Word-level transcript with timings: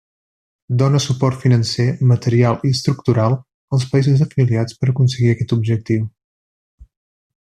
Dóna 0.81 0.99
suport 1.03 1.41
financer, 1.43 1.85
material, 2.11 2.57
i 2.69 2.71
estructural 2.77 3.37
als 3.79 3.87
països 3.93 4.25
afiliats 4.27 4.81
per 4.81 4.91
aconseguir 4.93 5.31
aquest 5.35 5.55
objectiu. 5.61 6.11